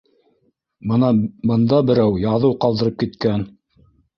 Бына 0.91 1.09
бында 1.51 1.81
берәү 1.91 2.17
яҙыу 2.25 2.59
ҡалдырып 2.67 2.99
киткән. 3.05 3.47